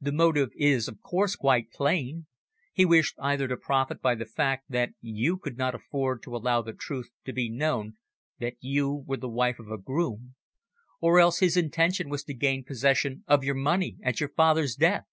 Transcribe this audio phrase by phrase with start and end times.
[0.00, 2.26] The motive is, of course, quite plain.
[2.72, 6.60] He wished either to profit by the fact that you could not afford to allow
[6.60, 7.96] the truth to be known
[8.40, 10.34] that you were the wife of a groom,
[11.00, 15.06] or else his intention was to gain possession of your money at your father's death.